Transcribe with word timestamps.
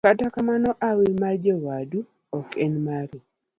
Kata 0.05 0.27
kamano, 0.33 0.69
hawi 0.79 1.07
mar 1.21 1.35
nyawadu 1.43 1.99
ok 2.37 2.49
en 2.65 2.73
mari. 2.85 3.19